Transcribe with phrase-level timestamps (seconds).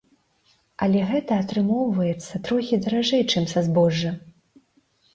[0.85, 4.19] Але гэта атрымоўваецца трохі даражэй чым са збожжа.